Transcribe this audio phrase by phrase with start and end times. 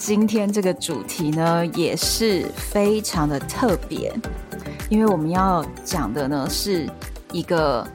[0.00, 4.10] 今天这个主题呢，也是非常的特别，
[4.88, 6.88] 因为我们要讲的呢，是
[7.32, 7.86] 一个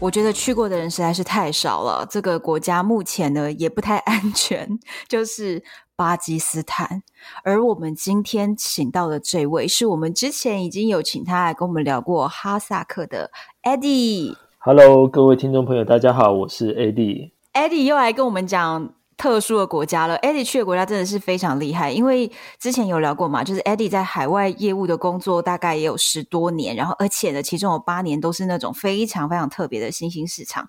[0.00, 2.04] 我觉得去过的人实在是太少了。
[2.10, 4.68] 这个国家目前呢也不太安全，
[5.08, 5.62] 就是
[5.94, 7.04] 巴基斯坦。
[7.44, 13.30] 而我们今天请到的这位，是我们之前已经有请他来跟我们聊过哈萨克的
[13.62, 14.34] Eddie。
[14.58, 17.30] Hello，各位听众朋友，大家好，我是 Eddie。
[17.52, 18.94] Eddie 又来跟我们讲。
[19.16, 30.68] 特殊的国家了，Eddie 去的国家真的是非常厉害，因为之前有聊过嘛，就是 Eddie 在海外业务的工作大概也有十多年，然后而且呢，其中有八年都是那种非常非常特别的新兴市场，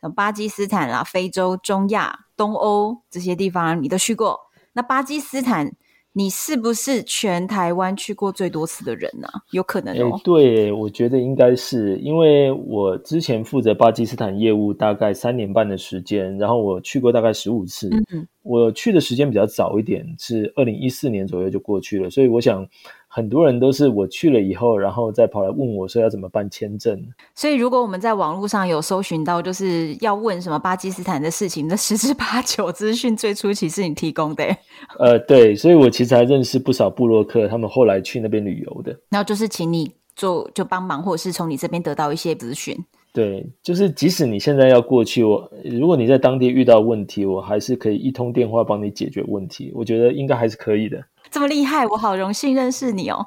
[0.00, 4.40] 像巴基斯坦啦、非洲、中亚、东欧这些地方你都去过，
[4.72, 5.72] 那巴基斯坦。
[6.12, 9.28] 你是不是全台湾去过最多次的人呢？
[9.52, 10.16] 有可能哦。
[10.16, 17.88] 欸、对，我觉得应该是，因为我之前负责巴基斯坦业务大概三年半的时间，然后我去过大概十五次。
[17.88, 18.28] 嗯嗯。
[18.42, 22.66] 我去的时间比较早一点，是二零一四年左右就过去了，所以我想。
[23.14, 26.98] 很多人都是我去了以后，然后再跑来问我说要怎么办签证。
[27.34, 34.42] 所以如果我们在网络上有搜寻到，就是要问什么巴基斯坦的事情，那十之八九资讯最初期是你提供的。
[34.98, 38.98] 呃，对，所以我其实还认识不少部落客，他们后来去那边旅游的。
[39.10, 42.74] 然后就是请你做就帮忙，或者是从你这边得到一些资讯。
[43.12, 49.70] 对，就是即使你现在要过去，我如果你在当地遇到问题，我还是可以一通电话帮你解决问题。
[49.74, 51.04] 我觉得应该还是可以的。
[51.32, 53.26] 这么厉害，我好荣幸认识你哦！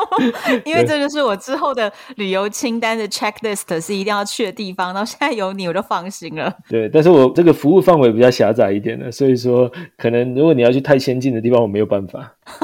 [0.64, 4.94] 因为这就是我之后的旅游清单的 checklist，是一定要去的地方。
[4.94, 6.50] 然后现在有你，我就放心了。
[6.70, 12.34] 对，但是我这个服务范围比较狭窄一点的，所以说可能如果你要去太先进的地方，我没有办法。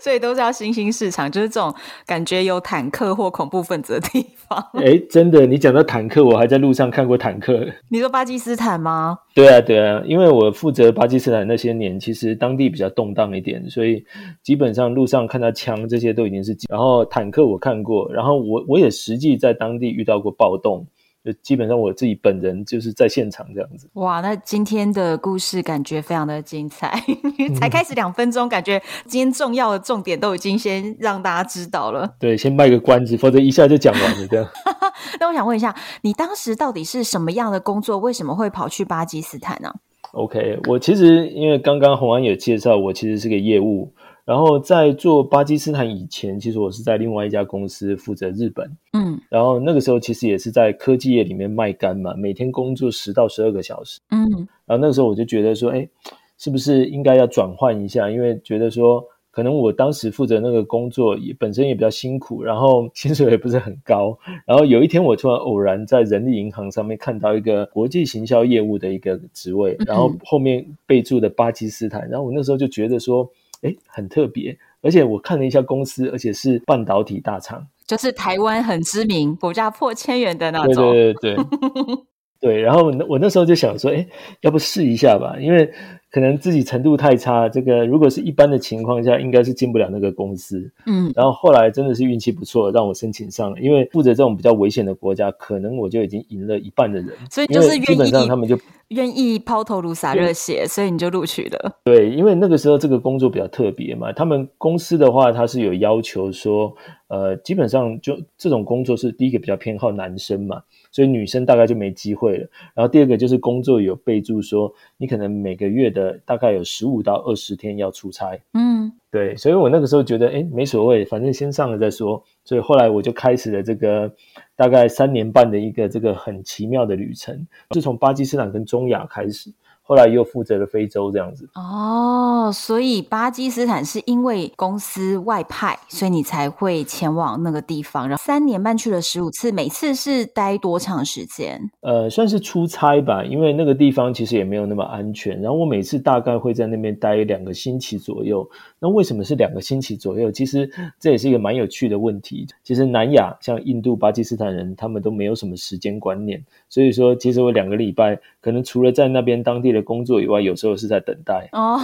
[0.00, 1.74] 所以都是要新兴市场，就是这种
[2.06, 4.64] 感觉有坦克或恐怖分子的地方。
[4.74, 7.66] 哎，真的，你讲到坦克，我还在路上看过坦克。
[7.88, 9.18] 你说巴基斯坦吗？
[9.34, 14.04] 对啊，对啊，因为我负责巴基斯坦那些年，其实当地比较动荡一点，所以
[14.42, 16.56] 基本上路上看到枪这些都已经是。
[16.68, 20.86] 然后坦克我看过，然后我我也实际在当地遇到过暴动。
[21.24, 23.90] 就基本上我自己本人就是在现场这样子。
[23.94, 27.02] 哇，那今天的故事感觉非常的精彩，
[27.58, 32.14] 才开始两分钟，感觉今天重要的重点都已经先让大家知道了。
[32.20, 34.48] 对，先卖个关子，否则一下就讲完了这样。
[35.18, 37.98] 那我想问一下，你当时到底是什么样的工作？
[37.98, 39.74] 为什么会跑去巴基斯坦呢
[40.12, 43.92] ？OK，我其实因为刚刚洪安有介绍，我其实是个业务。
[44.24, 54.28] 然后在做巴基斯坦以前，其实我是在另外一家公司负责日本，嗯，然后那个时候其实也是在科技业里面卖干嘛，每天工作十到十二个小时，嗯，
[54.66, 55.88] 然后那个时候我就觉得说，哎，
[56.36, 58.10] 是不是应该要转换一下？
[58.10, 59.02] 因为觉得说，
[59.38, 64.18] 可能我当时负责那个工作也本身也比较辛苦，然后 薪水也不是很高。
[64.44, 73.30] 然后有一天我突然偶然在人力银行上面看到一个国际行销业务的一个职位，然后后面备注的巴基斯坦，然后我那时候就觉得说。
[73.62, 80.92] 哎，很特别，而且我看了一下公司，而且是半导体大厂，就是台湾很知名、股价破千元的那种。
[80.92, 81.44] 对对对对，
[82.40, 82.60] 对。
[82.60, 84.06] 然后我我那时候就想说，哎，
[84.40, 85.70] 要不试一下吧，因为。
[86.10, 90.72] 可能自己程度太差，这个如果是一般的情况下，应该是进不了那个公司。
[90.86, 93.60] 嗯，然后后来真的是运气不错，让我申请上了。
[93.60, 101.76] 因为负责这种比较危险的国家，可能我就已经赢了一半的人，所以就是愿意，基本上他们就愿意抛头颅洒热血，所以你就录取了。
[101.84, 106.74] 对，因为那个时候这个工作比较特别嘛，他们公司的话，他是有要求说，
[107.08, 110.62] 呃，基本上就这种工作是第一个比较偏好男生嘛。
[110.90, 112.48] 所以女生大概就没机会了。
[112.74, 118.38] 然后第二个就是工作有备注说，你可能每个月的大概有十五到二十天要出差。
[118.54, 119.36] 嗯，对。
[119.36, 122.22] 所以我那个时候觉得，哎，没所谓，反正先上了再说。
[122.44, 124.12] 所以后来我就开始了这个
[124.56, 129.52] 大概三年半的一个这个很奇妙的旅程，是从巴基斯坦跟中亚开始。
[129.88, 138.06] 后来又负责了非洲这样子哦，所以巴基斯坦是因为公司外派，所以你才会前往那个地方。
[138.06, 141.58] 然后三年半去了十五次，每次是待多长时间？
[141.80, 145.40] 呃，算是出差吧，因为那个地方其实也没有那么安全。
[145.40, 148.46] 然后我每次大概会在那边待两个星期左右。
[148.78, 150.30] 那为什么是两个星期左右？
[150.30, 150.70] 其实
[151.00, 152.46] 这也是一个蛮有趣的问题。
[152.62, 159.77] 其实南亚像印度、巴基斯坦人，他们都没有什么时间观念，所以说其实我两个礼拜可能除了在那边当地的。
[159.78, 161.48] 的工作以外，有时候是在等待。
[161.52, 161.78] 哦，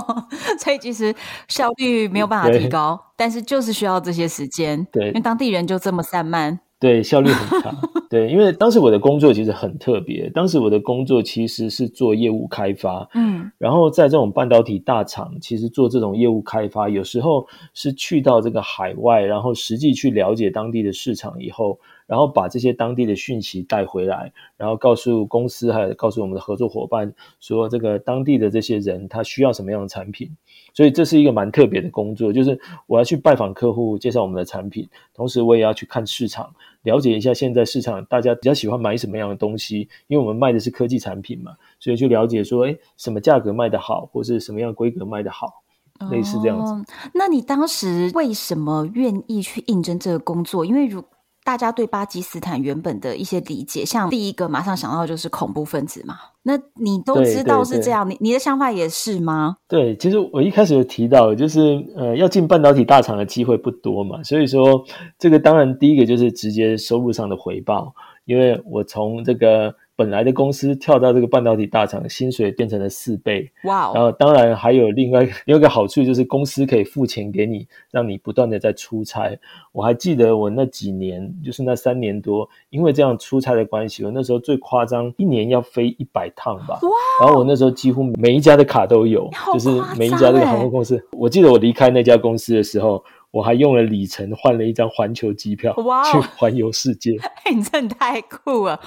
[0.58, 1.14] 所以其实
[1.48, 4.86] 效率没有办法提高，但是就是需要这些时间。
[4.90, 6.58] 对，因为当地人就这么散漫。
[6.80, 7.74] 对，效率很差。
[8.10, 10.28] 对，因为当时我的工作其实很特别。
[10.30, 30.30] 当时我的工作其实是做业务开发，嗯，然后在这种半导体大厂，其实做这种业务开发，有时候是去到这个海外，然后实际去了解当地的市场以后，然后把这些当地的讯息带回来，然后告诉公司，还有告诉我们的合作伙伴，说这个当地的这些人他需要什么样的产品。
[30.72, 36.52] 所以这是一个蛮特别的工作，就是我要去拜访客户，介绍我们的产品，同时我也要去看市场，
[36.82, 45.62] 了解一下现在市场大家比较喜欢买什么样的东西，因为我们卖的是科技产品嘛，所以去了解说，诶，什么价格卖得好，或是什么样规格卖得好，
[46.10, 46.92] 类似这样子。
[47.14, 50.64] 那你当时为什么愿意去应征这个工作？
[50.64, 51.04] 因为如
[51.44, 56.16] 大家对巴基斯坦原本的一些理解，像第一个马上想到就是恐怖分子嘛。
[56.42, 59.58] 那你都知道是这样，你你的想法也是吗？
[59.68, 64.84] 对，其实我一开始有提到，就是呃，要进半导体大厂的机会不多嘛，所以说
[65.18, 67.94] 这个当然第一个就是直接收入上的回报，
[68.24, 69.74] 因为我从这个。
[69.96, 73.50] 本来的公司跳到这个半导体大厂，薪水变成了四倍。
[73.64, 79.38] 哇然后当然还有另外另外一个好处，就是公司可以付钱给你，让你不断的在出差。
[79.72, 86.78] 我还记得我那几年，就是那三年多，因为这样出差的关系，我那时候最夸张，一年要飞一百趟吧。
[86.82, 86.90] 哇！
[87.20, 91.00] 然后我那时候几乎每一家的卡都有，就是每一家这个航空公司。
[91.12, 93.04] 我记得我离开那家公司的时候。
[93.34, 97.16] 我还用了里程换了一张环球机票，哇，去环游世界。
[97.42, 98.80] 哎，你真的太酷了！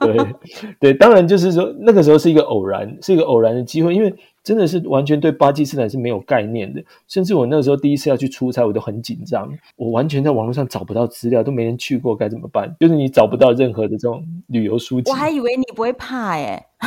[0.00, 0.16] 对
[0.78, 12.76] 对，当然就是说那个时候是一个偶然，是一个偶然的机会，因为真的是完全对巴基斯坦是没有概念的，甚至我那个时候第一次要去出差，我都很紧张，我完全在网络上找不到资料，都没人去过，该怎么办？
[12.80, 15.10] 就是你找不到任何的这种旅游书籍。
[15.10, 16.62] 我还以为你不会怕耶。
[16.80, 16.86] 其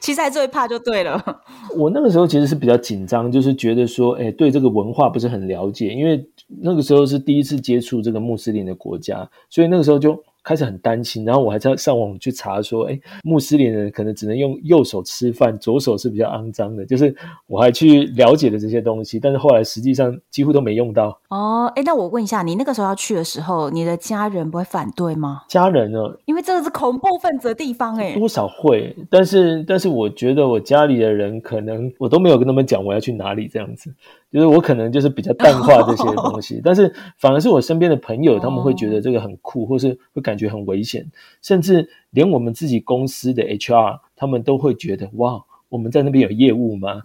[0.00, 1.22] 其实还是会怕就对了。
[1.76, 6.24] 我那个时候其实是比较紧张，就是觉得说，哎，对这个文化不是很了解，因为
[6.60, 10.22] 那个时候是第一次接触这个穆斯林的国家，所以那个时候就。
[10.44, 16.86] 开始很担心，然后我还在上网去查说，哎，穆斯林人可能只能用右手吃饭，左手是比较肮脏的。
[16.86, 17.14] 就是
[17.46, 21.20] 我还去了解了这些东西，但是后来实际上几乎都没用到。
[21.28, 25.42] 哦，哎，那我问一下，你那个时候要去的时候，你的家人不会反对吗？
[25.46, 25.98] 家人呢？
[26.24, 33.94] 因为这个是恐怖分子的地方，哎，多少会，但是但是我觉得我家里的人可能我都没有跟他们讲我要去哪里这样子。
[34.30, 41.06] 就是我可能就是比较淡化这些东西， 但是反而是我身边的朋友，他们会觉得这个很酷，或是会感觉很危险，
[41.42, 47.00] 甚至连我们自己公司的 HR，他们都会觉得哇，我们在那边有业务吗？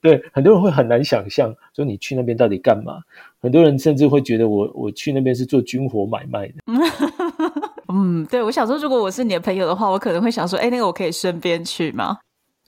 [0.00, 3.00] 对，很多人会很难想象，说你去那边到底干嘛？
[3.40, 6.54] 很多人甚至会觉得我我去那边是做军火买卖的。
[7.92, 12.18] 嗯，对，我想说，如果我是你的朋友的话，我可能会想说，哎，那个我可以顺便去吗？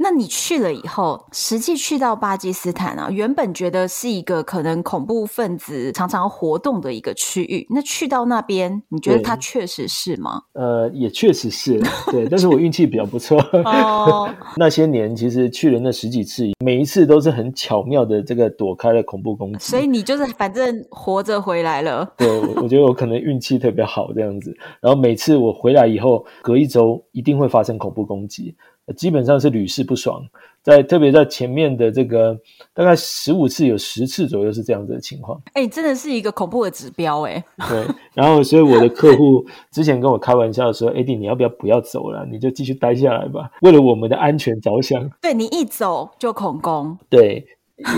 [0.03, 7.65] 那你去了以后，实际去到巴基斯坦啊，原本觉得是一个可能恐怖分子常常活动的一个区域。
[7.71, 10.43] 那去到那边，你觉得它确实是吗？
[10.55, 12.27] 呃，也确实是，对。
[12.29, 13.39] 但是我运气比较不错。
[13.65, 14.29] 哦，
[14.59, 19.59] 那些年其实去了那十几次，每一次都是很巧妙的这个躲开了恐怖攻击。
[19.61, 22.13] 所以你就是反正活着回来了。
[22.17, 24.53] 对，我觉得我可能运气特别好这样子。
[24.81, 28.57] 然后每次我回来以后，隔一周一定会发生恐怖攻击。
[28.97, 30.23] 基本上是屡试不爽，
[30.63, 32.37] 在特别在前面的这个
[32.75, 35.41] 大概十五次有十次左右是这样子的情况。
[35.55, 37.43] 哎、欸，真的是一个恐怖的指标哎。
[37.69, 42.27] 对，然后所以我的客户之前跟我开玩笑说：“Eddie，你要不要不要走了？
[42.31, 46.99] 你就继续待下来吧，为了我们的安全着想。”对，你一走就恐攻。
[47.09, 47.47] 对。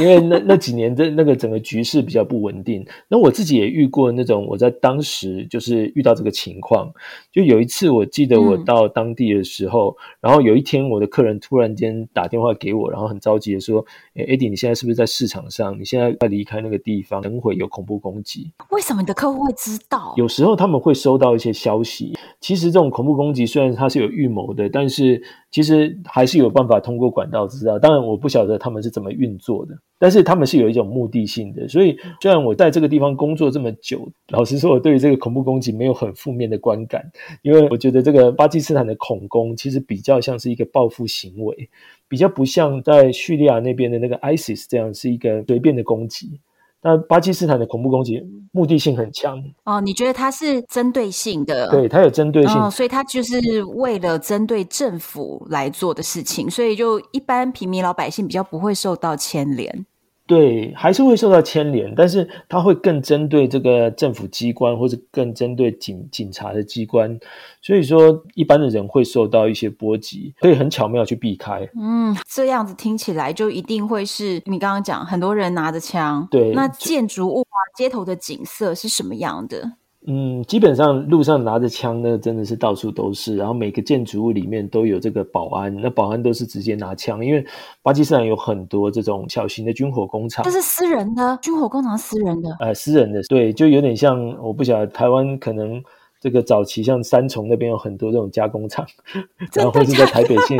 [0.00, 6.92] 因为那那几年的那个整个局势比较不稳定，那我自己也遇过那种，我在当时就是遇到这个情况，
[7.32, 15.78] 就有一次我记得我到当地的时候，嗯、然后有一天我的客人突然间打电话给我，然后很着急的说：“诶，Eddie，你现在是不是在市场上？
[15.78, 20.14] 你现在快离开那个地方，等会有恐怖攻击。”为什么你的客户会知道？
[20.16, 25.22] 有时候他们会收到一些消息，其实这种恐怖攻击虽然它是有预谋的，但是。
[25.54, 31.68] 其实还是有办法通过管道知道，当然我不晓得他们是怎么运作的，但是他们是有一种目的性的。
[31.68, 37.10] 所以虽然我在这个地方工作这么久，老实说，我对于这个恐怖攻击没有很负面的观感，
[37.42, 41.68] 因为我觉得这个巴基斯坦的恐攻其实比较像是一个报复行为，
[42.08, 46.40] 比较不像在叙利亚那边的那个 ISIS 这样是一个随便的攻击。
[46.84, 48.22] 那巴基斯坦的恐怖攻击
[48.52, 51.70] 目的性很强哦，你觉得它是针对性的？
[51.70, 59.86] 对，它有针对性，哦，所以它就是为了针对政府来做的事情，所以就一般平民老百姓比较不会受到牵连。
[60.26, 67.18] 对，还是会受到牵连，但是它会更针对这个政府机关，或者更针对警警察的机关，
[67.60, 71.68] 所以说一般的人会受到一些波及，可以很巧妙去避开。
[71.78, 76.26] 嗯，这样子听起来就一定会是你刚刚讲，很多人拿着枪。
[76.30, 79.72] 对，那建筑物啊，街头的景色是什么样的？
[80.06, 83.36] 嗯，基本上路上拿着枪呢，真的是到处都是。
[83.36, 87.44] 然后每个建筑物里面都有这个保安，那保安都是直接拿枪，因为
[87.82, 90.44] 巴基斯坦有很多这种小型的军火工厂。
[90.44, 92.54] 这是私人的军火工厂，私人的。
[92.60, 95.82] 呃，私人的，对，就有点像，我不晓得台湾可能。
[96.24, 98.82] 这个早期像三重那边有很多这种加工厂，
[99.52, 100.56] 然后或是在台北县，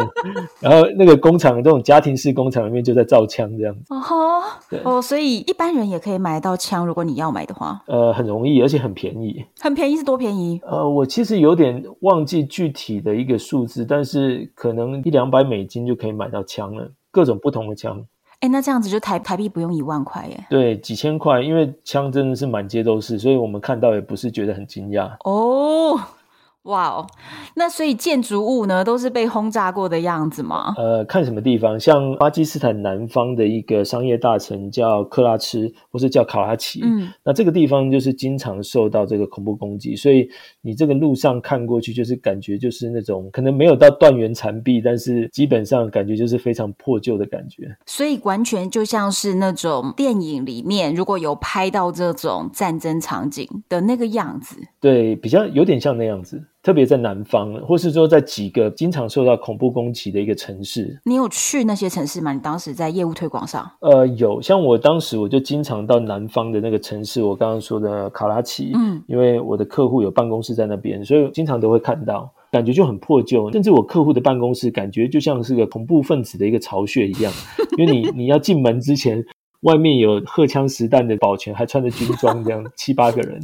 [0.60, 3.94] 然后那个工厂这种家庭式工厂里面就在造枪这样子。
[3.94, 7.82] 哦，对哦，所以一般人也可以买到枪，如果你要买的话。
[7.86, 9.42] 呃，很容易，而且很便宜。
[9.58, 10.60] 很便宜是多便宜？
[10.64, 18.04] 呃，我其实有点忘记具体的一个数字，但是可能一两百美金就可以买到枪了，各种不同的枪。
[18.44, 20.44] 哎，那这样子就台台币不用一万块耶？
[20.50, 25.16] 对，几千块，因为枪真的是满街都是，所以我们看到也不是觉得很惊讶。
[25.24, 25.98] 哦。
[26.64, 27.06] 哇哦，
[27.56, 30.72] 那所以建筑物呢，都是被轰炸过的样子吗？
[30.78, 40.26] 呃，看什么地方，像巴基斯坦南方的一个商业大城叫克拉吃，或是叫卡拉奇，嗯，那这个地方就是经常受到这个恐怖攻击，所以
[40.62, 47.76] 你这个路上看过去，就是感觉就是那种可能没有到断垣残壁，但是基本上感觉就是非常破旧的感觉。
[47.84, 56.42] 所以完全就像是那种电影里面如果有拍到这种战争场景的那个样子，对，比较有点像那样子。
[56.64, 62.32] 特别在南方，或是说在几个经常受到恐怖攻击的一个城市，你有去那些城市吗？
[62.32, 63.70] 你当时在业务推广上？
[63.80, 77.30] 呃，有，像我当时我就经常到南方的那个城市，我刚刚说的卡拉奇，嗯，因为我的客户有办公室在那边，所以经常都会看到，感觉就很破旧，甚至我客户的办公室感觉就像是个恐怖分子的一个巢穴一样，
[77.76, 79.22] 因为你 你要进门之前。
[79.64, 83.40] 外面有荷枪实弹的保全，还穿着军装，这样 七八个人，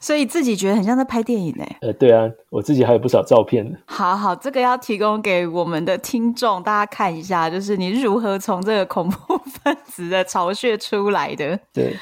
[0.00, 1.64] 所以自己觉得很像在拍电影呢。
[1.82, 3.78] 呃，对啊，我自己还有不少照片。
[3.84, 11.60] 好好，这个要提供给我们的听众大家看一下，就是你如何从这个恐怖分子的巢穴出来的。
[11.74, 11.94] 对，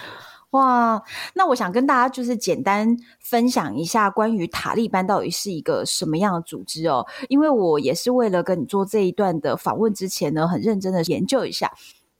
[0.51, 1.03] 哇，
[1.35, 11.73] 那我想跟大家就是简单分享一下关于塔利班到底是一个什么样的组织哦，因为我也是为了跟你做这一段的访问之前呢，很认真的研究一下。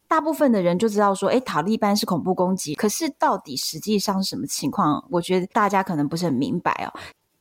[0.09, 2.75] 大部分的人就知道说，哎，塔利班是恐怖攻击。
[2.75, 5.05] 可是到底实际上是什么情况？
[5.11, 6.99] 我觉得大家可能不是很明白哦。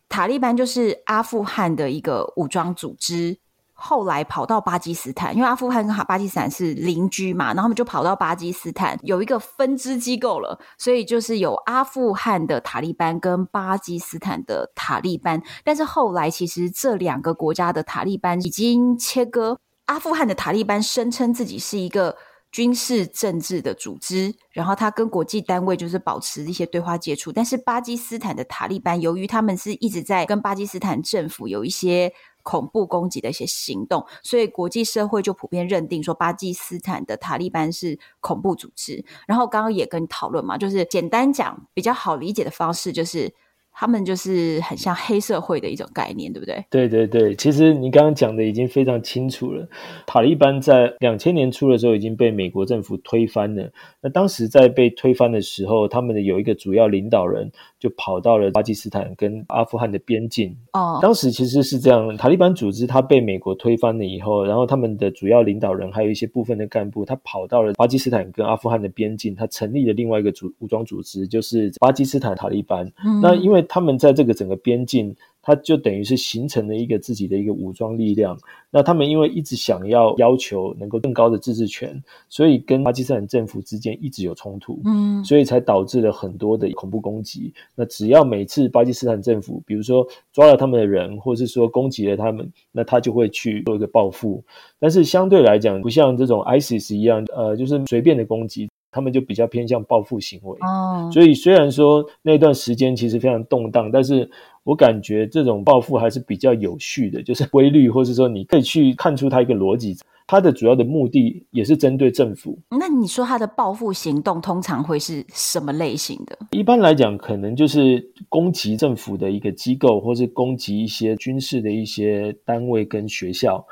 [0.09, 3.37] 塔利班就是阿富汗的一个武装组织，
[3.73, 15.41] 后来跑到巴基斯坦，因为阿富汗跟巴基斯坦是邻居嘛，然后他们就跑到巴基斯坦有一个分支机构了，所以就是有阿富汗的塔利班跟巴基斯坦的塔利班。
[15.63, 22.15] 但是后来其实这两个国家的塔利班已经切割，阿富汗的塔利班声称自己是一个。
[22.55, 27.29] 军事政治的组织，然后他跟国际单位就是保持一些对话接触。
[27.29, 39.03] 但是巴基斯坦的塔利班，由于他们是一直在跟巴基斯坦政府有一些恐怖攻击的一些行动，所以国际社会就普遍认定说巴基斯坦的塔利班是恐怖组织。
[39.27, 43.33] 然后刚刚也跟你讨论嘛，就是简单讲比较好理解的方式就是。
[43.77, 46.63] 他们就是很像黑社会的一种概念，对不对？
[46.69, 49.67] 对对对，其实你刚刚讲的已经非常清楚了。
[50.07, 53.69] 塔利班在两千年初的时候已经被美国政府推翻了。
[54.01, 57.51] 那当时在被推翻的时候，他们的有一个主要领导人
[57.85, 60.57] 就跑到了巴基斯坦跟阿富汗的边境。
[60.73, 72.91] 哦，当时其实是这样，塔利班组织他被美国推翻了以后，然后他们的主要领导人还有一些部分的干部，他跑到了巴基斯坦跟阿富汗的边境，他成立了另外一个组武装组织，就是巴基斯坦塔利班。
[73.05, 75.15] 嗯，那因为他们在这个整个边境，
[75.45, 78.35] 他就等于是形成了一个自己的一个武装力量。
[78.71, 84.81] 那他们因为一直想要要求能够更高的自治权，所以跟巴基斯坦政府之间一直有冲突。
[84.85, 87.53] 嗯，所以才导致了很多的恐怖攻击。
[87.75, 94.43] 那只要每次巴基斯坦政府，比如说抓了他们的人，或是说攻击了他们，那他就会去做一个报复。
[94.79, 98.67] 但是相对来讲，不像这种 ISIS 一样，呃，就是随便的攻击。
[98.95, 104.29] 他们就比较偏向报复行为，哦，所以虽然说那段时间其实非常动荡，但是
[104.63, 109.97] 我感觉这种报复还是比较有序的，就是规律，或是说你可以去看出它一个逻辑。
[110.27, 112.57] 它的主要的目的也是针对政府。
[112.71, 116.35] 那你说它的报复行动通常会是什么类型的？
[116.49, 123.63] 一般来讲，可能就是攻击政府的一个机构，或是攻击一些军事的一些单位跟学校。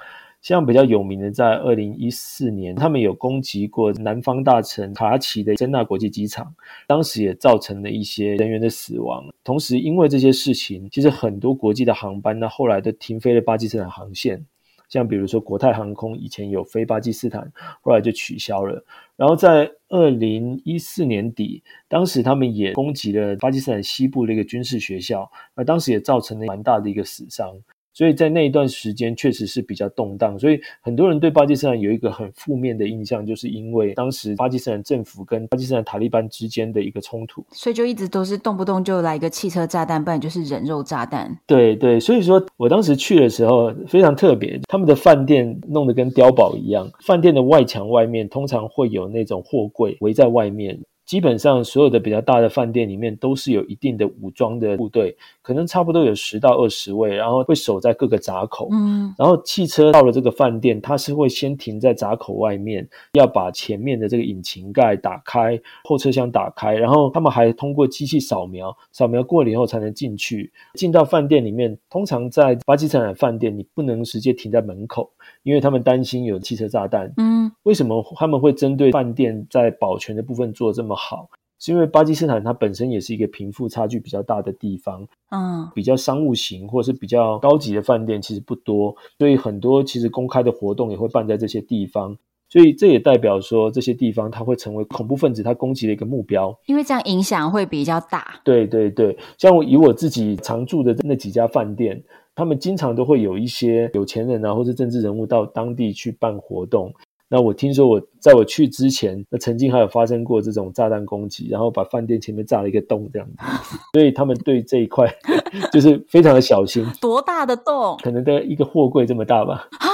[0.43, 6.53] 像比较有名的，在二零一四年，他们有攻击过南方大城卡拉奇的珍纳国际机场，
[6.85, 9.23] 当时也造成了一些人员的死亡。
[9.41, 14.45] 同时，因为这些事情，其实很多国际的航班呢，后来都停飞了巴基斯坦航线。
[14.89, 17.49] 像比如说国泰航空以前有飞巴基斯坦，
[17.81, 18.83] 后来就取消了。
[19.15, 27.55] 然后在二零一四年底，当时他们也攻击了巴基斯坦西部的一个军事学校，那当时也造成了蛮大的一个死伤。
[27.93, 41.37] 所以在那一段时间确实是比较动荡，所以很多人对巴基斯坦有一个很负面的印象，就是因为当时巴基斯坦政府跟巴基斯坦塔利班之间的一个冲突，所以就一直都是动不动就来一个汽车炸弹，不然就是人肉炸弹。
[41.45, 50.79] 对对，所以说我当时去的时候非常特别，他们的饭店弄得跟碉堡一样，饭店的外墙外面通常会有那种货柜围在外面。
[51.05, 58.69] 基本上所有的比较大的饭店里面都是有一定的武装的部队，可能差不多有十到二十位，然后会守在各个闸口。
[58.71, 70.51] 嗯，然后汽车到了这个饭店，它是会先停在闸口外面，要把前面的这个引擎盖打开，后车厢打开，然后他们还通过机器扫描，扫描过了以后才能进去。
[70.75, 75.11] 进到饭店里面，通常在巴基斯坦的饭店，你不能直接停在门口。
[75.43, 77.13] 因为他们担心有汽车炸弹。
[77.17, 81.29] 嗯，为什么他们会针对饭店在保全的部分做这么好？
[81.59, 85.07] 是因为巴基斯坦它本身也是一个贫富差距比较大的地方。
[85.29, 92.17] 嗯，比较商务型或是比较高级的饭店其实不多，所以很多其实公开的活动也会办在这些地方。
[92.49, 96.53] 所以这也代表说，这些地方它会成为恐怖分子他攻击的一个目标。
[96.65, 98.41] 因为这样影响会比较大。
[98.43, 102.03] 对对对，像我以我自己常住的那几家饭店。
[102.35, 106.93] 他们经常都会有一些有钱人啊，或是政治人物到当地去办活动。
[107.29, 113.35] 那我听说我在我去之前，那曾经还有发生过这种炸弹攻击，然后把饭店前面炸了一个洞这样子。
[113.93, 115.11] 所以他们对这一块
[115.73, 116.85] 就是非常的小心。
[117.01, 117.97] 多大的洞？
[118.03, 119.67] 可能的一个货柜这么大吧。
[119.79, 119.87] 啊，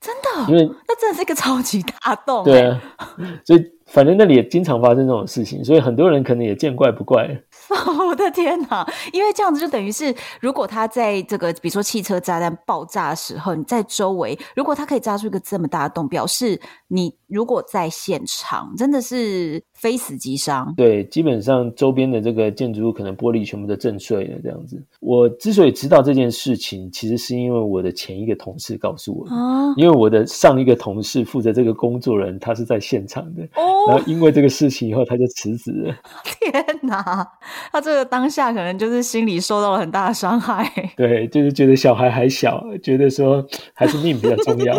[0.00, 0.52] 真的？
[0.52, 2.50] 因为那真的是一个超级大洞欸。
[2.50, 2.82] 对啊，
[3.44, 3.64] 所以。
[3.86, 7.28] 反正那里也经常发生这种事情，所以很多人可能也见怪不怪。
[8.08, 8.86] 我的天哪！
[9.12, 20.72] 因为这样子就等于是，如果他在这个比如说汽车炸弹爆炸的时候，你在周围，如果他可以炸出一个这么大的洞，表示你如果在现场，真的是非死即伤。
[20.78, 24.82] 对，基本上周边的这个建筑物可能玻璃全部都震碎了这样子。
[24.98, 29.26] 我之所以知道这件事情，其实是因为我的前一个同事告诉我
[29.76, 33.42] 因为我的上一个同事负责这个工作人，他是在现场的。
[33.56, 33.84] 哦。
[33.88, 35.94] 然后因为这个事情以后，他就辞职了。
[36.24, 37.28] 天哪，
[37.70, 40.64] 他这个当下可能就是心里受到了很大的伤害。
[40.96, 44.74] 对，就是觉得小孩还小，觉得说还是命比较重要，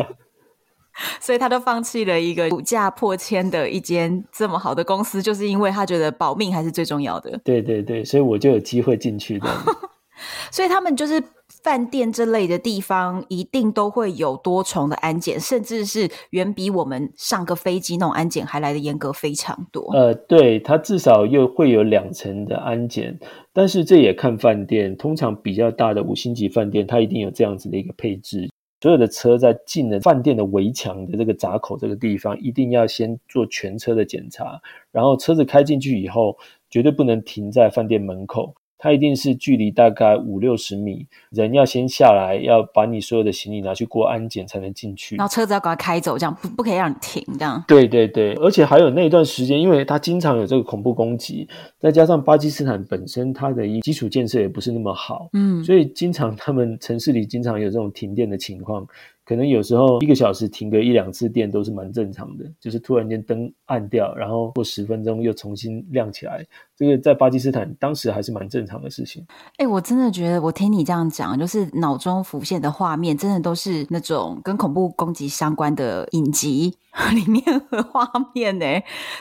[1.19, 7.39] 所以他都放弃了一个股价破千的一间这么好的公司，就是因为他觉得保命还是最重要的。
[7.43, 9.47] 对对对，所以我就有机会进去的。
[10.49, 11.21] 所以他们就是。
[11.63, 19.91] 饭店这类的地方一定都会有多重的安检，甚至是远比我们上个飞机那种安检还来的严格非常多。
[19.93, 23.17] 呃，对，它至少又会有两层的安检，
[23.51, 24.95] 但是这也看饭店。
[24.95, 28.47] 通常比较大的五星级饭店，它一定有这样子的一个配置：
[28.86, 36.38] 所有的车在进了饭店的围墙的这个闸口这个地方，一定要先做全车的检查，然后车子开进去以后，
[36.69, 38.54] 绝对不能停在饭店门口。
[38.77, 45.15] 它一定是距离大概五六十米，人要先下来，要把你所有的行李拿去过安检才能进去。
[45.15, 47.63] 然后车子要赶快开走，这样不不可以让你停，这样。
[47.67, 51.47] 对对对，而且还有那一段时间，因为它经常有这个恐怖攻击，
[51.79, 58.85] 再加上巴基斯坦本身它的一基础建设也不是那么好，嗯，所以经常他们城市里经常有这种停电的情况。
[59.27, 66.45] 可能有时候一个小时停个一两次电都是蛮正常的，就是突然间灯暗掉，然后过十分钟又重新亮起来，
[66.77, 69.25] 这个在巴基斯坦当时还是蛮正常的事情。
[69.57, 76.73] 哎、欸，我真的觉得我听你这样讲，就是脑中浮现的画面，真的都是那种跟恐怖攻击相关的影集
[77.13, 78.65] 里面的画面呢。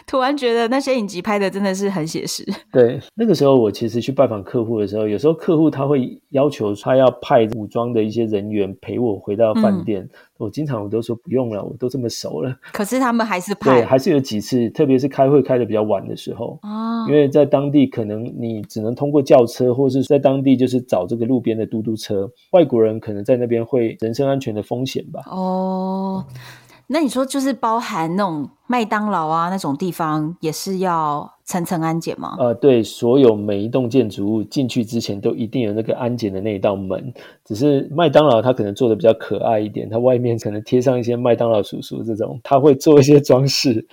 [0.07, 2.45] 突然觉得那些影集拍的真的是很写实。
[2.73, 10.03] 对，那个时候我其实去拜访客户的时候，有时候客户他会要求他要派武装的一些人员陪我回到饭店。
[10.03, 12.53] 嗯我经常我都说不用了，我都这么熟了。
[12.73, 22.31] 可是他们还是派，对，还是有几次，特别是开会开的比较晚的时候，哦，因为在当地可能你只能通过轿车，或是在当地就是找这个路边的嘟嘟车。
[22.53, 25.23] 外国人可能在那边会人身安全的风险吧。
[25.27, 26.25] 哦。
[26.87, 32.37] 那你说就是包含那种麦当劳啊那种地方也是要层层安检吗？
[32.39, 37.11] 呃，对，所有每一栋建筑物进去之前都一定有那个安检的那一道门。
[37.43, 43.87] 只是麦当劳它可能做的比较可爱一点，它外面可能贴上一些麦当劳叔叔这种，他会做一些装饰。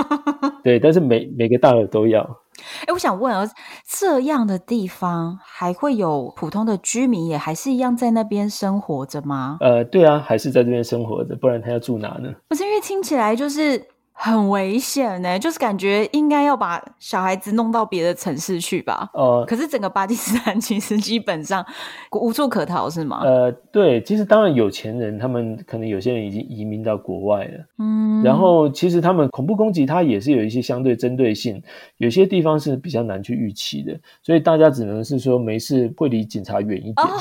[0.64, 2.38] 对，但是每每个大楼都要。
[2.80, 3.44] 哎、欸，我想问啊，
[3.86, 9.58] 这样的地方还会有普通的居民也还是一样在那边生活着吗？
[9.60, 12.32] 呃，对啊，还是在这边生活着，不然他要住哪呢？
[12.48, 13.82] 不是因为听起来就是
[14.14, 19.10] 很危险呢，就是感觉应该要把小孩子弄到别的城市去吧。
[19.14, 21.64] 哦、呃，可是整个巴基斯坦 其实基本上
[22.12, 23.22] 无处可逃，是吗？
[23.24, 27.64] 呃，对，其实当然有钱人，他们可能有些人已经移民到国外了。
[27.78, 31.60] 嗯，然后其实他们恐怖攻击，它也是有一些相对针对性，
[31.96, 37.18] 有些地方是比较难去预期的，所以大家只能是说没事会离警察远一点，哦、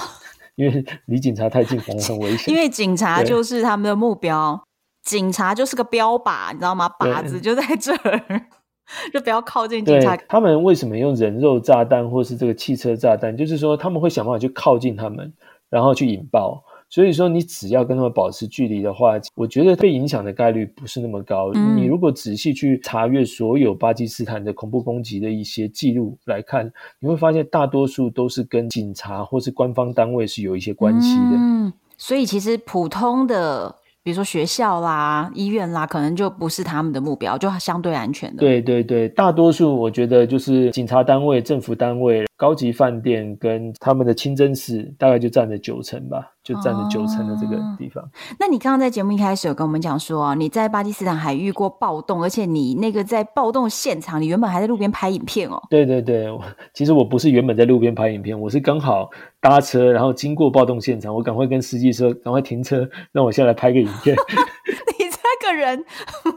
[0.55, 2.51] 因为离警察太近反而很危险。
[2.53, 4.61] 因为警察就是他们的目标。
[5.03, 6.89] 警察就是个标靶，你知道吗？
[6.99, 8.45] 靶子就在这儿，
[9.11, 10.15] 就不要靠近警察。
[10.27, 13.35] 他们为什么用人肉炸弹或是这个汽车炸弹？
[13.35, 15.33] 就是说他们会想办法去靠近他们，
[15.69, 16.63] 然后去引爆。
[16.87, 21.49] 所以说，你只要跟他们保持距离的话，我觉得被影响的概率不是那么高。
[21.55, 31.37] 嗯、你如果仔细去查阅所有巴基斯坦的恐怖攻击的一些记录来看，你会发现大多数都是跟警察或是官方单位是有一些关系的。
[31.37, 33.77] 嗯，所以其实普通的。
[34.03, 38.39] 比如说学校啦、医院啦，可能就不是他们的目标，就相对安全的。
[38.39, 48.03] 对对对，大多数我觉得就是警察单位、政府单位、高级饭店跟他们的清真寺，大概就占了九成吧，就占了九成的这个地方。
[48.03, 55.61] 哦，那你刚刚在节目一开始有跟我们讲说，你在巴基斯坦还遇过暴动，而且你那个在暴动现场，你原本还在路边拍影片哦。
[55.69, 56.27] 对对对，
[56.73, 64.15] 其实我不是原本在路边拍影片，我是刚好搭车，然后经过暴动现场，我赶快跟司机说，赶快停车，让我下来拍个影片。
[64.97, 65.85] 你这个人，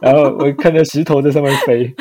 [0.03, 1.95] 然后我看到石头在上面飞。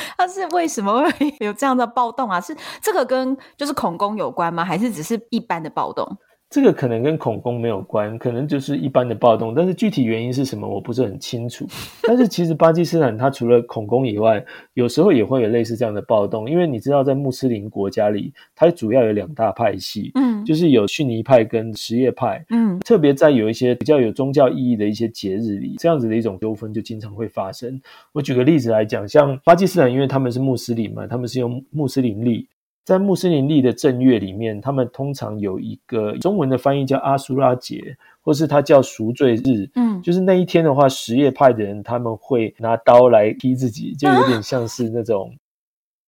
[0.16, 2.40] 他是为什么会有这样的暴动啊？
[2.40, 4.64] 是这个跟就是恐攻有关吗？
[4.64, 6.06] 还是只是一般的暴动？
[6.50, 11.66] 这个可能跟恐攻没有关，可能就是一般的暴动，但是具体原因是什么，我不是很清楚。
[12.04, 27.78] 但是其实巴基斯坦它除了恐攻以外，有时候也会有类似这样的暴动，因为你知道，在穆斯林国家里，它主要有两大派系，嗯，就是有逊尼派跟什叶派，嗯，特别在有一些比较有宗教意义的一些节日里，这样子的一种纠纷就经常会发生。
[28.12, 32.48] 我举个例子来讲，像巴基斯坦，因为他们是穆斯林嘛，他们是用穆斯林历。
[32.88, 39.70] 在穆斯林历的正月里面，他们通常有一个中文的翻译叫阿苏拉节，或是它叫赎罪日。
[39.74, 45.36] 嗯，就是那一天的话，什叶派的人他们会拿刀来劈自己，就有点像是那种，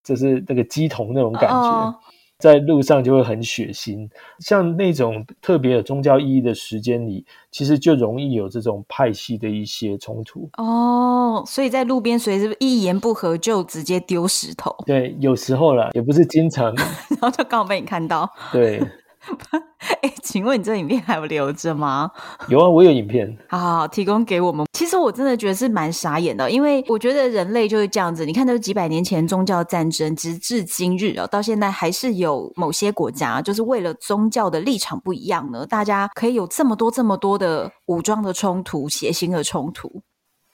[0.03, 1.69] 就是那个鸡童那种感觉。
[1.69, 1.95] 哦
[2.41, 10.49] 在路上就会很血腥，像那种特别有宗教意义的时间里，其实就容易有这种派系的一些冲突。
[10.57, 14.75] 哦，所以在路边随时一言不合就直接丢石头。
[14.87, 16.75] 对，有时候啦，也不是经常，
[17.21, 18.29] 然后就刚好被你看到。
[18.51, 18.81] 对。
[20.03, 22.11] 哎，请问你这影片还有留着吗？
[22.49, 23.37] 有啊，我有影片。
[23.49, 24.67] 好， 好，好，提供给我们。
[24.73, 28.25] 其实我真的觉得是蛮傻眼的，因为我觉得人类就是这样子。
[28.25, 40.03] 你看，都是几百年前宗教战争，直至今日啊，到现在还是有某些国家，就是为了宗教的立场不一样呢，大家可以有这么多、这么多的武装的冲突、血腥的冲突。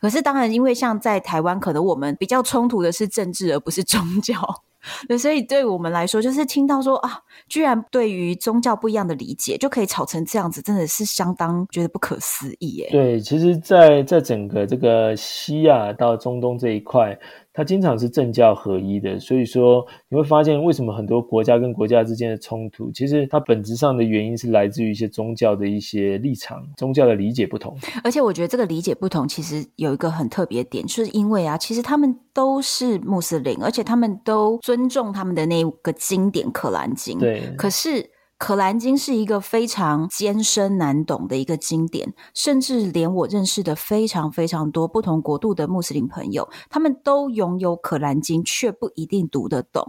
[0.00, 4.62] 可是，当然，因为像在台湾，可能我们比较冲突的是政治，而不是宗教。
[5.08, 12.88] 对，所以对我们来说，就是听到说啊，居然对于宗教不一样的理解，就可以吵成这样子，真的是相当觉得不可思议耶。
[12.90, 17.16] 对，其实在，在在整个这个西亚到中东这一块。
[17.56, 27.74] 它经常是政教合一的，所以说你会发现为什么很多国家跟国家之间的冲突，其实它本质上的原因是来自于一些宗教的一些立场、宗教的理解不同。
[28.04, 37.16] 而且我觉得这个理解不同，其实有一个很特别的点，就是因为啊，其实他们都是穆斯林，而且他们都尊重他们的那个经典《可兰经》。
[37.20, 38.02] 对，可是。
[38.38, 49.82] 《可兰经》是一个非常艰深难懂的一个经典，甚至连我认识的非常非常多不同国度的穆斯林朋友，他们都拥有《可兰经》，却不一定读得懂。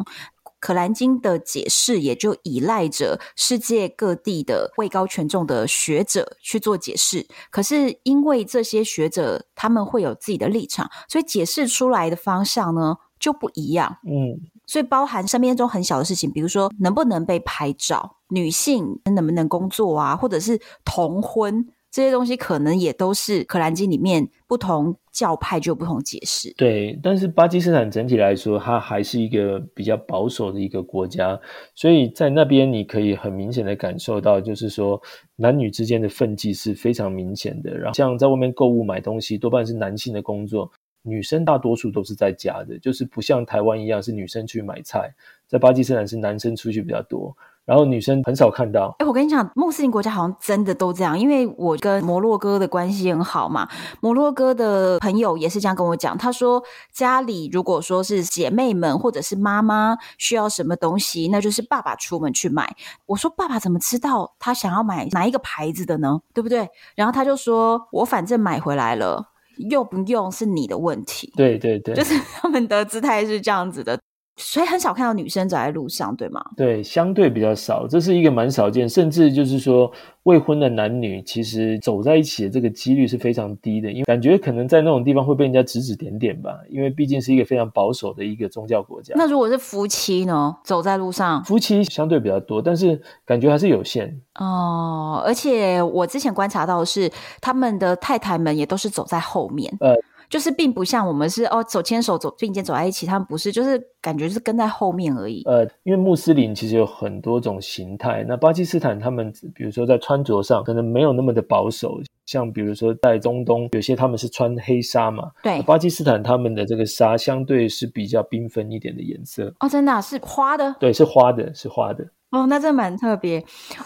[0.60, 7.28] 《可兰经》的解释也就依赖着世界各地的位高权重的学者去做解释。
[7.52, 13.98] 可是因为这些学者他们会有自己的立场，所以解释出来的方向呢就不一样。
[14.04, 18.18] 嗯，所以包含身边中很小的事情，比如说能不能被拍照。
[18.30, 26.54] 女性能不能工作啊，或者是同婚这些东西，可能也都是《可兰经》里面不同教派就有不同解释。
[26.58, 31.40] 对，但是巴基斯坦整体来说，它还是一个比较保守的一个国家，
[31.74, 35.02] 所以在那边你可以很明显的感受到，就是说
[35.38, 37.78] 男女之间的分际是非常明显的。
[37.78, 40.70] 然后像在外面购物买东西，多半是男性的工作，
[41.08, 45.14] 女生大多数都是在家的，就是不像台湾一样是女生去买菜，
[45.48, 47.36] 在巴基斯坦是男生出去比较多。
[47.66, 48.96] 然后女生很少看到。
[49.00, 53.68] 哎，我跟你讲，穆斯林国家好像真的都这样，因为我跟摩洛哥的关系很好嘛。
[54.00, 62.74] 摩洛哥的朋友也是这样跟我讲，他说家里如果说是姐妹们或者是妈妈需要什么东西，那就是爸爸出门去买。
[63.06, 66.22] 我说爸爸怎么知道他想要买哪一个牌子的呢？
[66.34, 66.70] 对不对？
[66.96, 69.32] 然后他就说我反正买回来了。
[69.70, 71.32] 用不用是你的问题。
[71.36, 74.00] 对对对，就是他们的姿态是这样子的。
[74.38, 76.44] 所以很少看到女生走在路上，对吗？
[76.56, 79.92] 对，相对比较少，这是一个蛮少见，甚至就是说
[80.24, 89.16] 未婚的男女其实走在一起的这个几率是非常低的，因为感觉可能在那种地方会被人家指指点点吧，因为毕竟是一个非常保守的一个宗教国家。
[89.18, 90.56] 那如果是夫妻呢？
[90.64, 95.20] 走在路上，夫妻相对比较多，但是感觉还是有限哦。
[95.26, 99.76] 而且我之前观察到的是，他们的太太们也都是走在后面。
[99.80, 99.96] 呃。
[100.30, 105.44] 就是并不像我们是哦，手牵手走并肩走在一起，他们不是，就是感觉是跟在后面而已。
[105.46, 119.54] 呃，因为穆斯林其实有很多种形态，那巴基斯坦他们比如说在穿着上可能没有那么的保守，像比如说在中东有些他们是穿黑纱嘛，对，巴基斯坦他们的这个纱相对是比较缤纷一点的颜色。
[119.60, 120.76] 哦，真的啊，是花的？
[120.80, 122.06] 对，是花的，是花的。
[122.30, 123.44] 哦，那这蛮特别。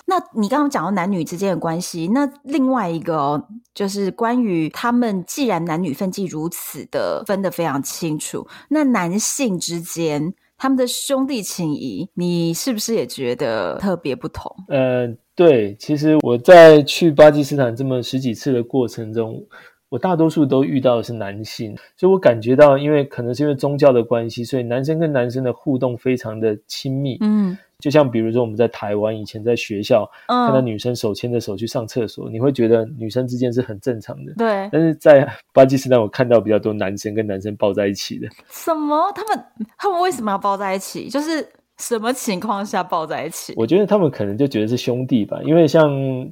[0.08, 14.52] 那你刚刚讲到男女之间的关系，那另外一个哦，就是关于他们既然男女分际如此的分得非常清楚，那男性之间他们的兄弟情谊，你是不是也觉得特别不同？
[14.70, 19.44] 呃，对，其实我在去巴基斯坦这么十几次的过程中，
[19.92, 27.18] 我大多数都遇到的是男性，所以我感觉到，因为可能是因为宗教的关系，所以男生跟男生的互动非常的亲密。
[27.20, 27.58] 嗯。
[27.78, 34.32] 就像比如说我们在台湾以前在学校、嗯、看到女生手牵着手去上厕所，你会觉得女生之间是很正常的。
[34.38, 34.70] 对。
[34.72, 38.30] 但是在巴基斯坦，我看到比较多男生跟男生抱在一起的。
[38.50, 39.12] 什么？
[39.14, 39.46] 他们
[39.78, 41.10] 他们为什么要抱在一起？
[41.10, 41.46] 就是
[41.82, 43.54] 什么情况下抱在一起？
[43.58, 45.92] 我觉得他们可能就觉得是兄弟吧，因为像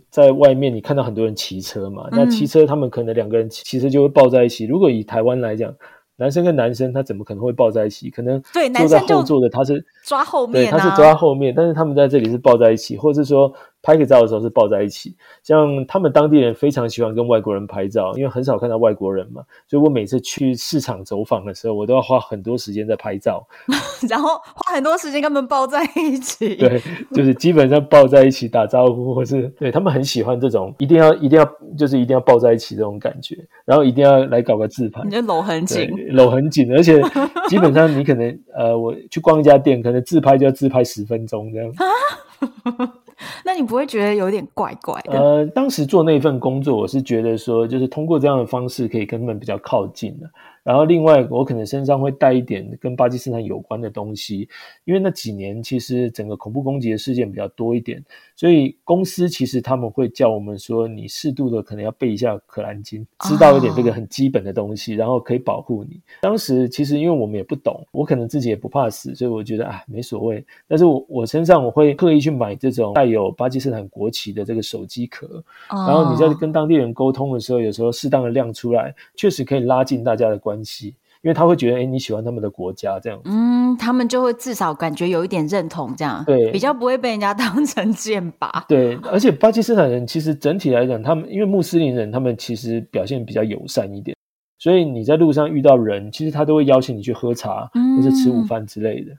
[0.09, 4.65] 在外面你看到很多人骑车嘛，那骑车他们可能两个人骑车就会抱在一起。
[4.65, 5.73] 嗯、如果以台湾来讲。
[6.21, 8.09] 男生跟男生，他怎么可能会抱在一起？
[8.09, 8.41] 可能
[8.75, 13.53] 坐在后座的他是抓后面，对，他是抓后面，但是他们在这里是抱在一起，或者是说。
[13.81, 23.47] 拍个照的时候是抱在一起，像他们当地人非常喜欢跟外国人拍照，因为很少看到外国人嘛，所以我每次去市场走访的时候，我都要花很多时间在拍照，
[24.09, 26.55] 然后花很多时间跟他们抱在一起。
[26.59, 26.81] 对，
[27.13, 37.01] 就是基本上抱在一起打招呼，或是对他们很喜欢这种一定要一定要就是一定要抱在一起这种感觉，然后一定要来搞个自拍，你就搂很紧，搂很紧，而且
[37.47, 41.71] 基本上你可能呃，我去逛一家店，可能自拍就要自拍十分钟这样。
[43.19, 45.19] 啊 那你不会觉得有点怪怪的？
[45.19, 50.29] 呃，当时做那份工作，我是觉得说，就是通过这样的方式，可以跟他们比较靠近的。
[50.61, 54.47] 然后另外，我可能身上会带一点跟巴基斯坦有关的东西，
[54.85, 58.03] 因为那几年其实整个恐怖攻击的事件比较多一点，
[58.35, 65.99] 所以公司其实他们会叫我们说，你适度的可能要背一下《可兰经》，知道一点这个很基本的东西，然后可以保护你。
[66.21, 70.45] 当时其实因为我们也不懂，我可能自己也不怕死，所以我觉得啊没所谓。
[70.67, 80.95] 但是我我身上我会刻意去买这种带有巴基斯坦国旗的这个手机壳，然后你在跟当地人沟通的时候，有时候适当的亮出来，确实可以拉近大家的关系。
[81.21, 88.49] 因为他会觉得，哎，你喜欢他们的国家这样，嗯，他们就会至少感觉有一点认同，这样，对，比较不会被人家 当成剑靶。
[88.69, 94.15] 对，而且巴基斯坦人其实整体来讲，他们因为穆斯林人，他们其实表现比较友善一点，
[94.59, 99.11] 所以你在路上遇到人，其实他都会邀请你去喝茶，嗯，或者吃午饭之类的。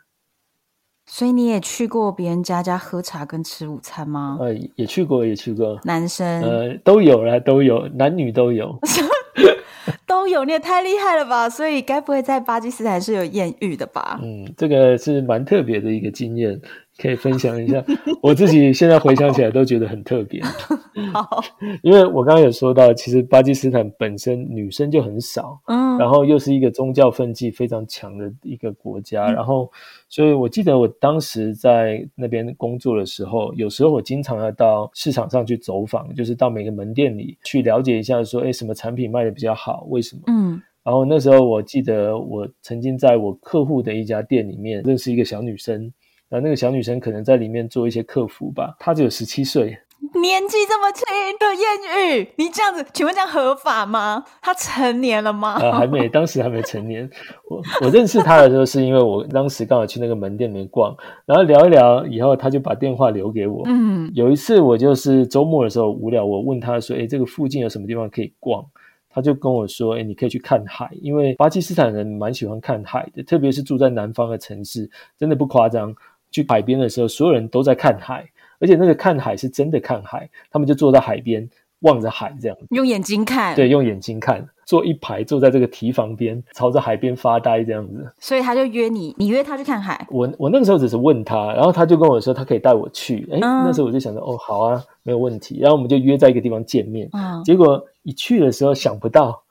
[1.13, 4.39] 所以你也去过别人家家喝茶跟吃午餐吗？
[4.41, 5.77] 呃，也去过，也去过。
[5.83, 8.79] 男生，呃，都有啦，都有，男女都有。
[10.07, 11.49] 都有，你也太厉害了吧！
[11.49, 14.21] 所以该不会在巴基斯坦是有艳遇的吧？
[14.23, 16.61] 嗯，这个是蛮特别的一个经验，
[17.01, 17.83] 可以分享一下。
[18.23, 20.43] 我自己现在回想起来都觉得很特别。
[21.13, 21.43] 好，
[21.83, 29.71] 因为我刚刚有说到，其实巴基斯坦本身女生就很少，嗯，然后又是一个宗教分际非常强的一个国家，嗯、然后。
[30.13, 40.23] 所以我记得我当时在那边工作的时候，有时候我经常要到市场上去走访，就是到每个门店里去了解一下，说，诶，什么产品卖的比较好，为什么？
[40.27, 40.61] 嗯。
[40.83, 45.93] 然后那时候我记得我曾经在我客户的一家店里面认识一个小女生，
[46.31, 49.79] 然后那个小女生可能在里面做一些客服吧，她只有十七岁。
[50.23, 51.05] 年纪这么轻
[51.39, 54.25] 的艳遇，你这样子，请问这样合法吗？
[54.41, 55.59] 他成年了吗？
[55.61, 57.09] 呃，还没，当时还没成年。
[57.49, 63.63] 我我认识他的时候，是因为我当时刚好去那个门店里面逛，然后聊一聊，以后他就把电话留给我。
[63.67, 68.65] 嗯，有一次我就是周末的时候无聊，我问他说：“诶，这个附近有什么地方可以逛？”
[69.13, 74.89] 他就跟我说：“诶，你可以去看海，因为巴基斯坦人蛮喜欢看海的，特别是住在南方的城市，
[75.19, 75.95] 真的不夸张。
[76.31, 78.29] 去海边的时候，所有人都在看海。”
[78.63, 81.49] 而且那个看海是真的看海，他们就坐在海边
[81.81, 83.57] 望着海这样子，用眼睛看。
[83.57, 88.13] 对，用眼睛看，坐一排坐在这个堤防边，朝着海边发呆这样子。
[88.19, 90.07] 所以他就约你，你约他去看海。
[90.11, 93.27] 我我那个时候只是问他，然后他就跟我说他可以带我去。
[93.33, 95.59] 哎、嗯、那时候我就想着哦，好啊，没有问题。
[95.61, 97.09] 然后我们就约在一个地方见面。
[97.15, 99.43] 嗯，结果一去的时候想不到，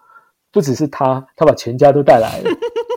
[0.51, 2.51] 不只是他，他把全家都带来了。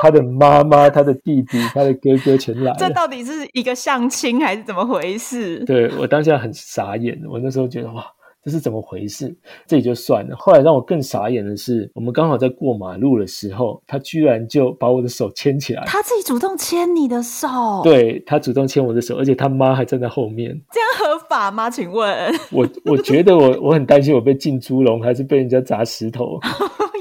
[0.00, 2.76] 他的妈妈、他的弟弟、他的哥哥全来了。
[2.78, 5.64] 这到底是一个相亲还是怎么回事？
[5.64, 8.04] 对，我当下很傻眼，我那时候觉得哇，
[8.46, 9.34] 这是怎么回事？
[9.66, 10.36] 这也就算了。
[10.38, 15.82] 后来让我更傻眼的是，我们刚好在过马路的时候，他居然就把我的手牵起来。
[15.84, 17.48] 他自己主动牵你的手？
[17.82, 20.56] 对，他主动牵我的手，而且他妈还站在后面。
[20.70, 21.68] 这样合法吗？
[21.68, 22.32] 请问？
[22.52, 26.38] 我我觉得我我很担心我被浸猪笼，还是被人家砸石头。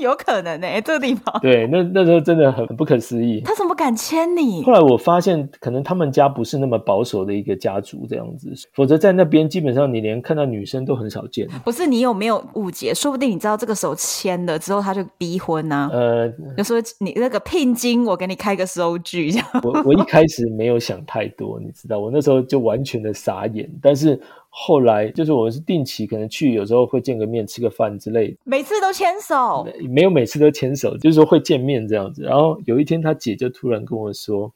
[0.02, 3.42] 有可能呢、欸，这个地方对，那那时候真的很不可思议。
[3.44, 4.62] 他怎么敢牵你？
[4.62, 11.48] 后来我发现，可能他们家不是那么保守的一个家族这样子，否则在那边基本上你连看到女生都很少见。
[11.64, 12.94] 不是你有没有误解？
[12.94, 15.90] 说不定你知道这个手签了之后他就逼婚呢、啊？
[15.92, 19.48] 呃，就说你那个聘金，我给你开个收据这样。
[19.64, 24.20] 我我一开始没有想太多，你知道，我那时候就完全的傻眼，但是。
[24.58, 28.38] 后来就是我是定期可能去，有时候会见个面，吃个饭之类的。
[28.46, 29.68] 每次都牵手？
[29.90, 32.24] 没有每次都牵手，就是说会见面这样子。
[32.24, 34.50] 然后有一天他姐就突然跟我说：“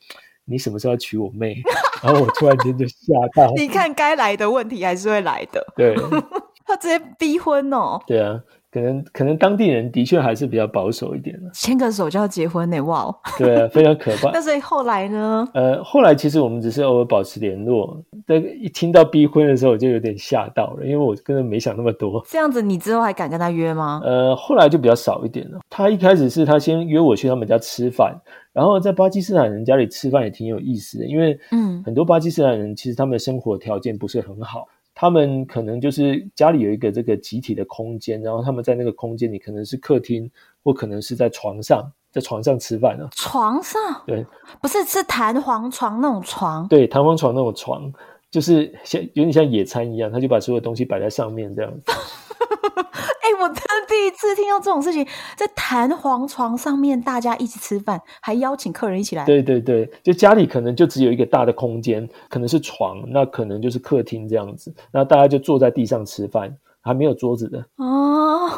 [0.47, 1.61] 你什么时候要娶我妹？”
[2.01, 2.95] 然后我突然间就吓
[3.35, 3.51] 到。
[3.59, 5.61] 你看，该来的问题还是会来的。
[5.75, 5.93] 对，
[6.69, 7.99] 他直接逼婚哦。
[8.07, 8.39] 对啊。
[8.71, 13.11] 可能可能当地人的确还是比较保守一点的，牵个手就要结婚呢，哇！
[13.35, 14.29] 对啊，非常可怕。
[14.31, 15.43] 那所以后来呢？
[15.55, 17.99] 呃，后来其实我们只是偶尔保持联络。
[18.27, 22.23] 但一听到逼婚的时候，我就有点吓到了，因为我根本没想那么多。
[22.29, 24.01] 这样子，你之后还敢跟他约吗？
[24.03, 25.61] 呃，后来就比较少一点了。
[25.67, 28.15] 他一开始是他先约我去他们家吃饭，
[28.53, 34.67] 然后在巴基斯坦人家里吃饭也挺有意思的，因为嗯，很多巴基斯坦人其实他们的生活条件不是很好。
[35.01, 40.29] 他们可能就是家里有一个这个集体的空间，然后他们在那个空间里可能是客厅，
[40.61, 43.07] 或可能是在床上，在床上吃饭呢。
[43.13, 43.79] 床上？
[44.05, 44.25] 对，
[44.59, 46.67] 不是是弹簧床那种床。
[46.67, 47.89] 对，弹簧床那种床，
[48.31, 51.91] 就是像有点像野餐一样，他就把所有东西摆在上面这样子。
[53.21, 59.23] 哎、欸，我真的第一次听到这种事情，在弹簧床上面大家一起吃饭，还邀请客人一起来。
[59.25, 67.59] 对对对，就家里可能就只有一个大的空间，可能是床，那可能就是客厅这样子，那大家就坐在地上吃饭，还没有桌子的。
[67.77, 68.49] 哦，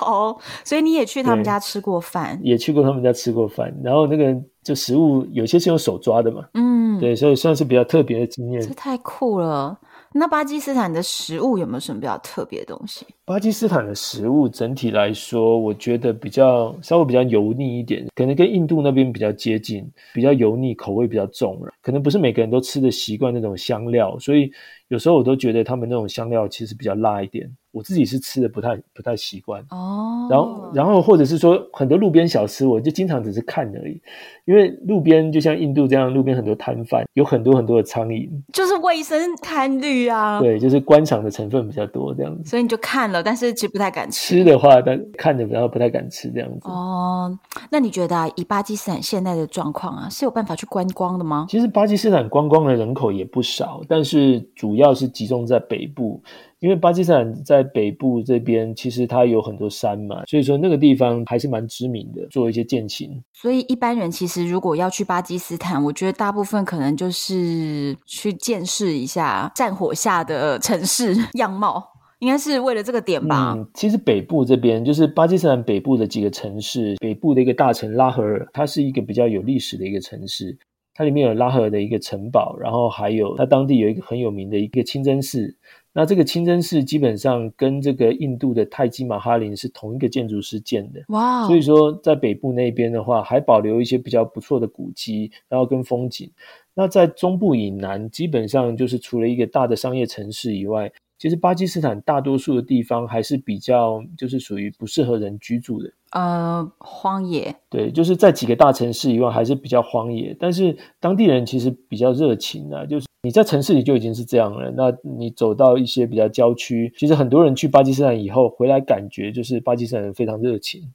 [0.00, 2.38] 哦，所以你也去他们家吃过饭？
[2.42, 8.60] 也去过他们家吃过饭，然后那个就食物有些是用手抓的嘛，嗯，对，所以算是比较特别的经验。
[8.60, 9.78] 这太酷了。
[10.12, 13.06] 那巴基斯坦的食物有没有什么比较特别的东西？
[13.24, 21.70] 巴基斯坦的食物整体来说，我觉得比较稍微比较油腻一点，可能跟印度那边比较接近，比较油腻，口味比较重了。
[21.80, 24.50] 可能不是每个人都吃得习惯那种香料，所以
[24.88, 27.48] 有时候我都觉得他们那种香料其实比较辣一点。
[27.72, 34.00] 我自己是吃的不太不太习惯哦，然后然后或者是说很多路边小吃，我就经常只是看而已，
[34.44, 40.40] 因为路边就像印度这样，路边很多摊贩有很多很多的苍蝇，就是卫生堪虑啊。
[40.40, 44.38] 对，就是观赏的成分比较多这样子，所以你就看了，但是其实不太敢吃。
[44.38, 46.68] 吃的话，但看着比较不太敢吃这样子。
[46.68, 47.38] 哦，
[47.70, 51.46] 那你觉得啊，以巴基斯坦现在的状况啊，是有办法去观光的吗？
[51.48, 56.20] 其实巴基斯坦观光的人口也不少，但是主要是集中在北部。
[56.60, 63.22] 因为巴基斯坦在北部这边，其实它有很多山嘛，所以说那个地方还是蛮知名的，做一些健行。
[63.32, 71.82] 所以一般人其实如果要去巴基斯坦，我觉得大部分可能就是去见识一下战火下的城市样貌，
[72.18, 73.54] 应该是为了这个点吧。
[73.56, 80.58] 嗯，其实北部这边就是巴基斯坦北部的几个城市，北部的一个大城拉合尔，它是一个比较有历史的一个城市，
[80.94, 85.56] 它里面有拉合尔的一个城堡，然后还有它当地有一个很有名的一个清真寺。
[85.92, 91.48] 那这个清真寺基本上跟这个印度的泰姬玛哈林是同一个建筑师建的，哇！
[91.48, 96.30] 所以说在北部那边的话，还保留一些比较不错的古迹，然后跟风景。
[96.74, 107.54] 那在中部以南，基本上就是除了一个大的商业城市以外，其实巴基斯坦大多数的地方还是比较就是属于不适合人居住的，呃，荒野。
[107.68, 113.06] 对，就是在几个大城市以外还是比较荒野，但是当地人其实比较热情啊，就是。
[113.22, 120.90] 你在城市里就已经是这样了，那你走到一些比较郊区，其实很多人去巴基斯坦以后回来，感觉就是巴基斯坦人非常热情，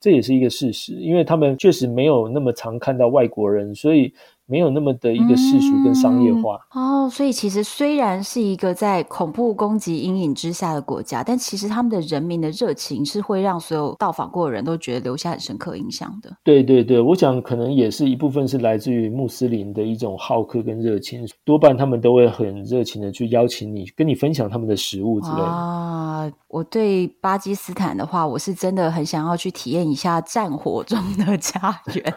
[0.00, 4.12] 这也是一个事实，因为他们确实没有那么常看到外国人，所以。
[4.50, 6.60] 没有那么的一个世俗跟商业化。
[6.74, 16.36] 嗯、哦，所以其实虽然是一个在恐怖攻击阴影之下的国家，但其实他们的人民的热情是会让所有到访过的人都觉得留下很深刻印象的。
[16.42, 25.44] 对对对，我想可能也是一部分是来自于穆斯林的一种好客跟热情，多半他们都会很热情的去邀请你，跟你分享他们的食物之类的。
[25.44, 32.14] 啊，我对巴基斯坦的话，我是真的很想要去体验一下战火中的家园。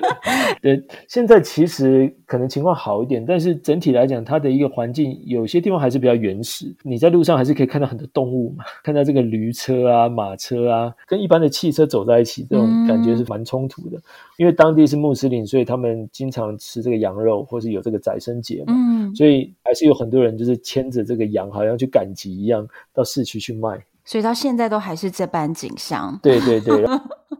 [0.60, 1.69] 对，现在其实。
[1.70, 6.74] 实可能情况好一点，但是整体来讲，它的一个环境有些地方还是比较原始。
[6.82, 13.96] 你在路上还是可以看到很多动物嘛，看到这个驴车啊、马车啊，跟一般的汽车走在一起，这种感觉是蛮冲突的。
[13.98, 14.02] 嗯、
[14.38, 23.82] 因为当地是穆斯林，所以他们经常吃这个羊肉，或是有这个宰牲节嘛，嗯、所以还是有很多人就是牵着这个羊，好像去赶集一样，到市区去卖。
[24.04, 26.18] 所以到现在都还是这般景象。
[26.22, 26.84] 对对对。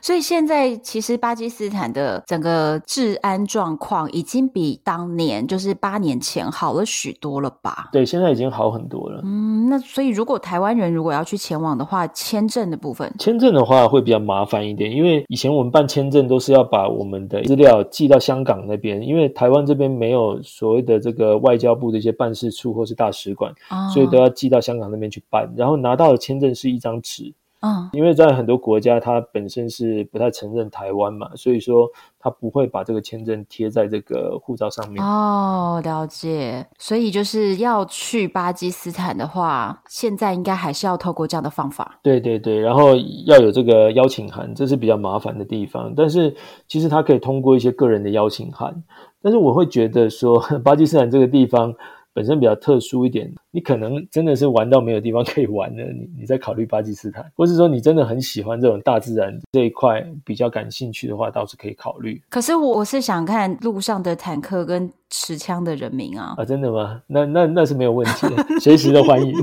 [0.00, 7.88] 所以现在其实巴基斯坦的整个治安状况已经比当年，就是八年前好了许多了吧？
[7.92, 9.20] 对，现在已经好很多了。
[9.24, 27.34] 嗯，那所以如果台湾人如果要去前往的话，签证的部分，签证的话会比较麻烦一点，因为以前我们办签证都是要把我们的资料寄到香港那边，因为台湾这边没有所谓的这个外交部的一些办事处或是大使馆，哦，所以都要寄到香港那边去办，然后拿到的签证是一张纸。
[27.60, 31.88] 嗯，因为在很多国家，它本身是不太承认台湾嘛，所以说
[32.20, 35.04] 它不会把这个签证贴在这个护照上面。
[35.04, 36.66] 哦，了解。
[36.78, 41.98] 所以就是要去巴基斯坦的话，现在应该还是要透过这样的方法。
[42.02, 42.94] 对对对，然后
[43.26, 45.92] 要有这个邀请函，这是比较麻烦的地方。
[45.96, 46.36] 但是
[46.68, 48.84] 其实它可以通过一些个人的邀请函。
[49.20, 51.74] 但是我会觉得说， 巴基斯坦这个地方。
[52.18, 62.20] 本身比较特殊一点，你可能真的是玩到没有地方可以玩了，你你在考虑巴基斯坦，或是说你真的很喜欢这种大自然这一块比较感兴趣的话，倒是可以考虑。
[62.28, 66.34] 可是我我是想看路上的坦克跟持枪的人民啊！
[66.36, 67.00] 啊，真的吗？
[67.06, 69.34] 那那那是没有问题的，随时都欢迎，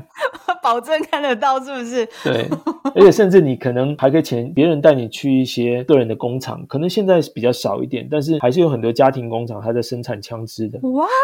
[0.62, 2.06] 保证看得到，是不是？
[2.24, 2.48] 对，
[2.94, 10.78] 而且甚至你可能还可以请别人带你去一些个人的工厂，可能现在比较少一点，但是还是有很多家庭工厂还在生产枪支的。
[10.90, 11.06] 哇！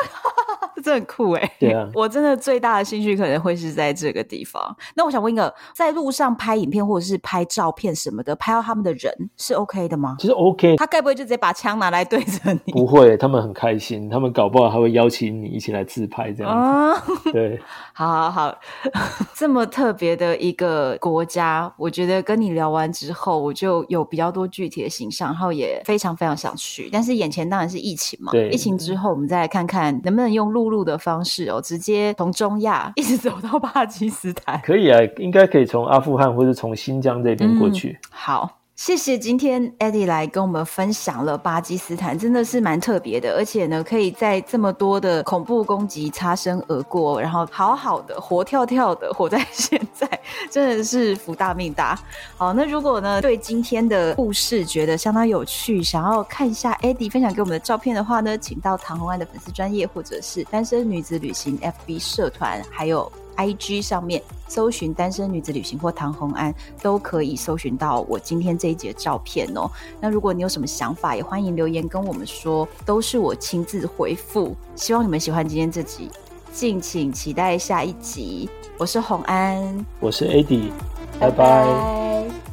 [0.82, 1.52] 这很酷哎！
[1.58, 4.74] 对啊，我真的最大的兴趣可能会是在这个地方。
[4.94, 10.16] 那我想问一个，在路上拍影片或者是拍照片什么的，拍到他们的人是 OK 的吗？
[10.18, 12.72] 其实 OK，他该不会就直接把枪拿来对着你？
[12.72, 16.58] 不会，他们很开心，他们搞不好还会邀请你一起来自拍这样子。
[16.58, 17.02] 啊、
[17.32, 17.58] 对，
[17.94, 18.58] 好 好好，
[19.34, 26.90] 这么特别的一个国家，我觉得跟你聊完之后，我就有比较多具体的形象，然后也非常非常想去。
[26.92, 37.98] 但是眼前当然是疫情嘛，疫情之后我们再来看看能不能用陆路的方式哦，直接从中亚一直走到巴基斯坦，可以啊，应该可以从阿富汗或者从新疆这边过去。
[38.02, 38.59] 嗯，好。
[38.82, 50.08] 谢谢今天 Eddie 来跟我们分享了巴基斯坦，真的是蛮特别的，而且呢，可以在这么多的恐怖攻击擦身而过，然后好好的活跳跳的活在现在，
[50.50, 52.00] 真的是福大命大。
[52.38, 63.12] 好，那如果呢，对今天的故事觉得相当有趣，想要看一下 Eddie 分享给我们的照片的话呢，请到唐红安的粉丝专业或者是单身女子旅行 FB 社团，还有。
[63.40, 69.70] IG 上面搜寻单身女子旅行或唐红安，都可以搜寻到我今天这一集的照片哦。
[70.00, 74.54] 那如果你有什么想法，也欢迎留言跟我们说，都是我亲自回复。
[74.76, 76.10] 希望你们喜欢今天这集，
[76.52, 78.50] 敬请期待下一集。
[78.76, 80.70] 我是红安，我是拜。
[81.18, 82.49] 拜拜。